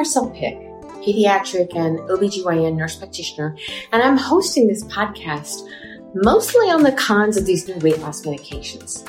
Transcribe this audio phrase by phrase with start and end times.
[0.00, 0.56] Marcelle Pick,
[1.04, 3.54] pediatric and OBGYN nurse practitioner,
[3.92, 5.68] and I'm hosting this podcast
[6.14, 9.06] mostly on the cons of these new weight loss medications.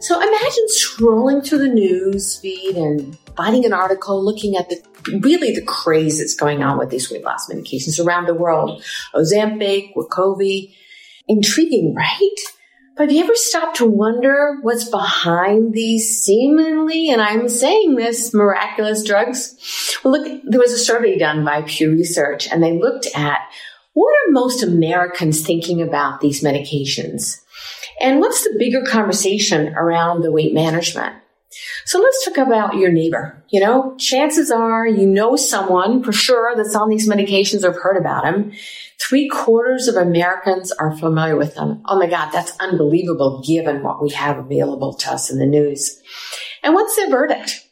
[0.00, 4.82] So imagine scrolling through the news feed and finding an article looking at the
[5.20, 8.82] really the craze that's going on with these weight loss medications around the world.
[9.14, 10.74] Ozempic, Wegovy.
[11.28, 12.36] Intriguing, right?
[12.98, 18.34] But have you ever stopped to wonder what's behind these seemingly, and I'm saying this,
[18.34, 19.54] miraculous drugs?
[20.02, 23.38] Well, look, there was a survey done by Pew Research and they looked at
[23.92, 27.40] what are most Americans thinking about these medications?
[28.00, 31.14] And what's the bigger conversation around the weight management?
[31.84, 33.42] So let's talk about your neighbor.
[33.48, 37.82] You know, chances are you know someone for sure that's on these medications or have
[37.82, 38.52] heard about them.
[39.00, 41.82] Three quarters of Americans are familiar with them.
[41.86, 46.00] Oh my God, that's unbelievable given what we have available to us in the news.
[46.62, 47.64] And what's their verdict?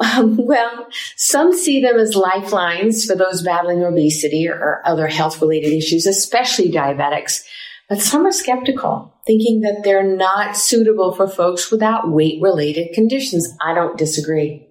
[0.00, 0.86] Um, well,
[1.16, 6.06] some see them as lifelines for those battling obesity or, or other health related issues,
[6.06, 7.44] especially diabetics.
[7.88, 13.56] But some are skeptical, thinking that they're not suitable for folks without weight related conditions.
[13.60, 14.68] I don't disagree.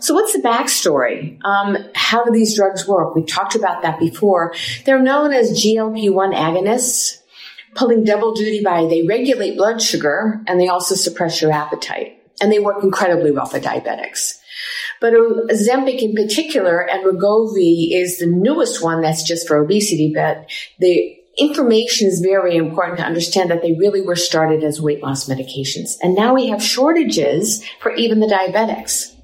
[0.00, 1.38] So what's the backstory?
[1.44, 3.14] Um, how do these drugs work?
[3.14, 4.54] We've talked about that before.
[4.84, 7.18] They're known as GLP-1 agonists,
[7.74, 12.18] pulling double duty by they regulate blood sugar and they also suppress your appetite.
[12.40, 14.38] And they work incredibly well for diabetics.
[15.00, 20.50] But Ozempic in particular and Wegovy is the newest one that's just for obesity, but
[20.78, 25.28] the information is very important to understand that they really were started as weight loss
[25.28, 25.92] medications.
[26.02, 29.14] And now we have shortages for even the diabetics.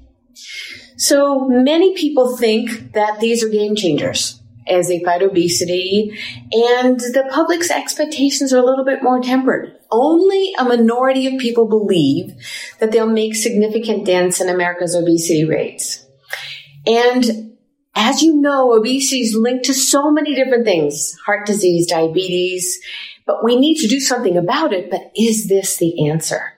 [0.97, 6.17] So many people think that these are game changers as they fight obesity
[6.51, 9.75] and the public's expectations are a little bit more tempered.
[9.91, 12.33] Only a minority of people believe
[12.79, 16.05] that they'll make significant dents in America's obesity rates.
[16.85, 17.48] And
[17.99, 22.79] as you know, obesity is linked to so many different things heart disease, diabetes,
[23.27, 24.89] but we need to do something about it.
[24.89, 26.53] But is this the answer?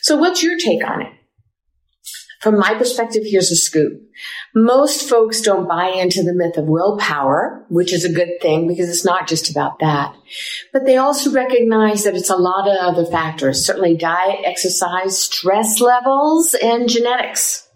[0.00, 1.12] So, what's your take on it?
[2.40, 4.02] From my perspective, here's a scoop.
[4.54, 8.88] Most folks don't buy into the myth of willpower, which is a good thing because
[8.88, 10.14] it's not just about that.
[10.72, 15.80] But they also recognize that it's a lot of other factors, certainly diet, exercise, stress
[15.80, 17.66] levels, and genetics.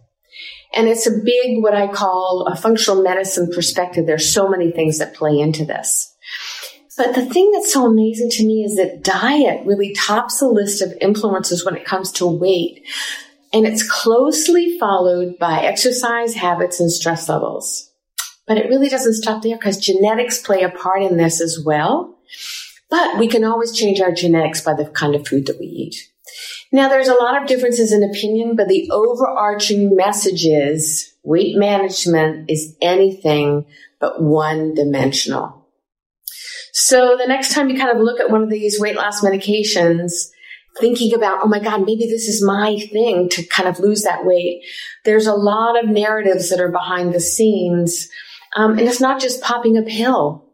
[0.74, 4.06] And it's a big, what I call a functional medicine perspective.
[4.06, 6.14] There's so many things that play into this.
[6.96, 10.82] But the thing that's so amazing to me is that diet really tops the list
[10.82, 12.86] of influences when it comes to weight.
[13.52, 17.90] And it's closely followed by exercise habits and stress levels.
[18.48, 22.18] But it really doesn't stop there because genetics play a part in this as well.
[22.90, 26.10] But we can always change our genetics by the kind of food that we eat.
[26.72, 32.50] Now, there's a lot of differences in opinion, but the overarching message is weight management
[32.50, 33.66] is anything
[34.00, 35.66] but one dimensional.
[36.72, 40.12] So the next time you kind of look at one of these weight loss medications,
[40.78, 44.24] thinking about, oh my God, maybe this is my thing to kind of lose that
[44.24, 44.62] weight.
[45.04, 48.08] There's a lot of narratives that are behind the scenes.
[48.56, 50.44] Um, and it's not just popping a pill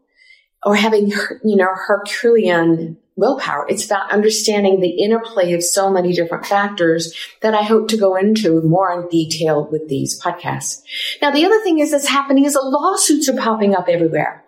[0.63, 1.09] or having,
[1.43, 3.65] you know, Herculean willpower.
[3.67, 8.15] It's about understanding the interplay of so many different factors that I hope to go
[8.15, 10.81] into more in detail with these podcasts.
[11.21, 14.44] Now, the other thing is that's happening is that lawsuits are popping up everywhere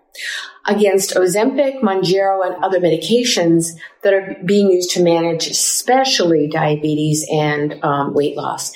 [0.68, 7.82] against Ozempic, Mounjaro, and other medications that are being used to manage especially diabetes and
[7.84, 8.74] um, weight loss.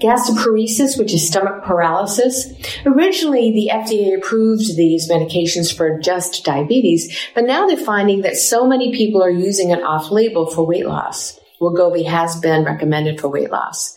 [0.00, 2.52] Gastroparesis, which is stomach paralysis.
[2.86, 8.66] Originally, the FDA approved these medications for just diabetes, but now they're finding that so
[8.66, 11.38] many people are using it off-label for weight loss.
[11.60, 13.96] Wegovy has been recommended for weight loss.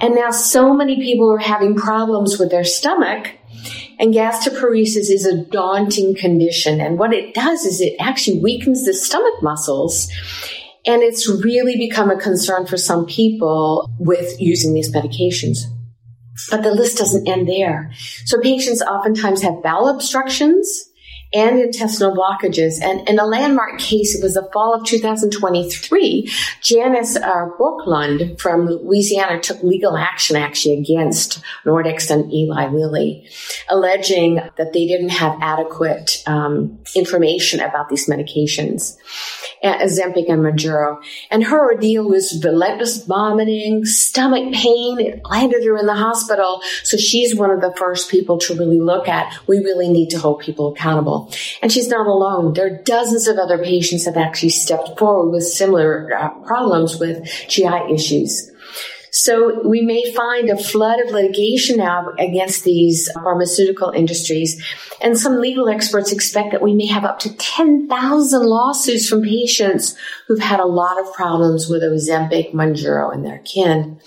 [0.00, 3.38] And now so many people are having problems with their stomach
[3.98, 6.80] and gastroparesis is a daunting condition.
[6.80, 10.08] And what it does is it actually weakens the stomach muscles.
[10.86, 15.58] And it's really become a concern for some people with using these medications.
[16.50, 17.90] But the list doesn't end there.
[18.24, 20.87] So patients oftentimes have bowel obstructions
[21.34, 22.80] and intestinal blockages.
[22.82, 26.30] And in a landmark case, it was the fall of 2023,
[26.62, 33.28] Janice uh, Bjorklund from Louisiana took legal action actually against Nordisk and Eli Lilly,
[33.68, 38.96] alleging that they didn't have adequate um, information about these medications.
[39.64, 41.02] Ozempic and Mounjaro.
[41.30, 45.00] And her ordeal was relentless vomiting, stomach pain.
[45.00, 46.62] It landed her in the hospital.
[46.84, 49.34] So she's one of the first people to really look at.
[49.46, 51.17] We really need to hold people accountable.
[51.62, 52.52] And she's not alone.
[52.54, 56.98] There are dozens of other patients that have actually stepped forward with similar uh, problems
[56.98, 58.50] with GI issues.
[59.10, 64.62] So we may find a flood of litigation now against these pharmaceutical industries.
[65.00, 69.96] And some legal experts expect that we may have up to 10,000 lawsuits from patients
[70.26, 73.98] who've had a lot of problems with Ozempic, Mounjaro, and their kin.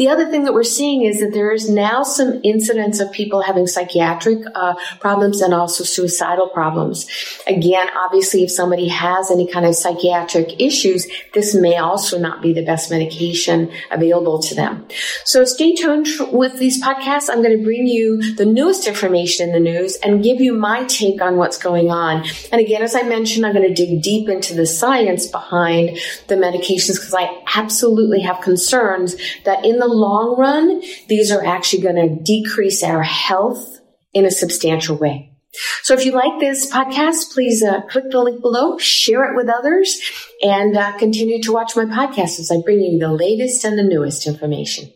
[0.00, 3.42] The other thing that we're seeing is that there is now some incidents of people
[3.42, 7.06] having psychiatric uh, problems and also suicidal problems.
[7.46, 12.54] Again, obviously, if somebody has any kind of psychiatric issues, this may also not be
[12.54, 14.86] the best medication available to them.
[15.26, 17.28] So stay tuned with these podcasts.
[17.30, 20.84] I'm going to bring you the newest information in the news and give you my
[20.84, 22.24] take on what's going on.
[22.50, 25.98] And again, as I mentioned, I'm going to dig deep into the science behind
[26.28, 29.14] the medications because I absolutely have concerns
[29.44, 33.80] that in the long run, these are actually going to decrease our health
[34.12, 35.30] in a substantial way.
[35.82, 39.48] So if you like this podcast, please uh, click the link below, share it with
[39.48, 40.00] others,
[40.42, 43.82] and uh, continue to watch my podcast as I bring you the latest and the
[43.82, 44.92] newest information.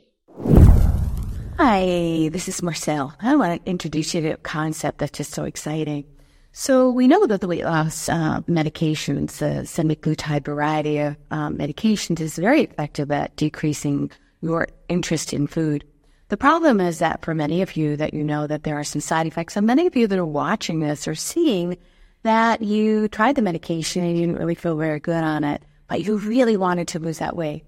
[1.59, 3.15] Hi, this is Marcelle.
[3.21, 6.05] I want to introduce you to a concept that's just so exciting.
[6.53, 12.21] So we know that the weight loss uh, medications, the semaglutide variety of um, medications,
[12.21, 14.13] is very effective at decreasing
[14.45, 15.85] your interest in food.
[16.29, 19.01] The problem is that for many of you that you know that there are some
[19.01, 21.77] side effects, and many of you that are watching this are seeing
[22.23, 26.03] that you tried the medication and you didn't really feel very good on it, but
[26.05, 27.65] you really wanted to lose that weight.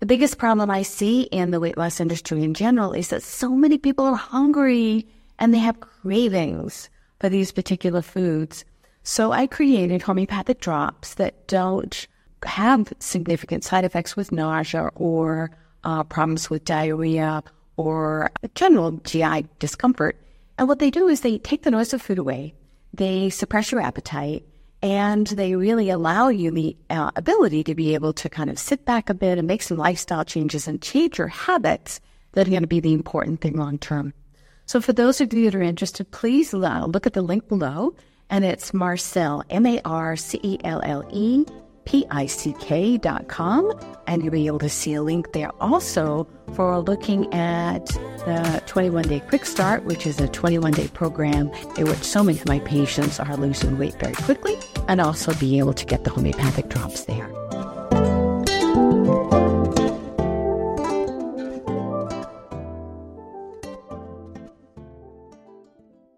[0.00, 3.50] The biggest problem I see in the weight loss industry in general is that so
[3.50, 5.06] many people are hungry
[5.38, 6.88] and they have cravings
[7.20, 8.64] for these particular foods.
[9.02, 12.06] So I created homeopathic drops that don't
[12.44, 15.50] have significant side effects with nausea or
[15.84, 17.42] uh, problems with diarrhea
[17.76, 20.20] or general GI discomfort.
[20.58, 22.54] And what they do is they take the noise of food away,
[22.92, 24.44] they suppress your appetite,
[24.82, 28.84] and they really allow you the uh, ability to be able to kind of sit
[28.84, 32.00] back a bit and make some lifestyle changes and change your habits
[32.32, 34.12] that are going to be the important thing long term.
[34.66, 37.94] So, for those of you that are interested, please uh, look at the link below,
[38.28, 41.46] and it's Marcelle, M A R C E L L E
[41.88, 43.72] pick.com,
[44.06, 47.86] and you'll be able to see a link there also for looking at
[48.26, 52.38] the 21 Day Quick Start, which is a 21 day program in which so many
[52.38, 54.56] of my patients are losing weight very quickly,
[54.86, 57.37] and also be able to get the homeopathic drops there.